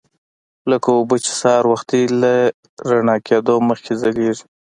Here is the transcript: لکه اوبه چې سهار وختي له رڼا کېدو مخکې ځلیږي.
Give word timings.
لکه 0.71 0.89
اوبه 0.97 1.15
چې 1.23 1.31
سهار 1.41 1.63
وختي 1.71 2.01
له 2.21 2.33
رڼا 2.89 3.15
کېدو 3.27 3.55
مخکې 3.69 3.91
ځلیږي. 4.01 4.45